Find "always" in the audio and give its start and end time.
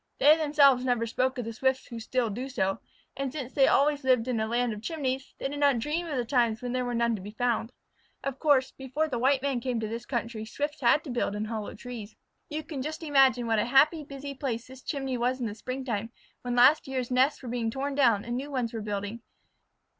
3.71-4.03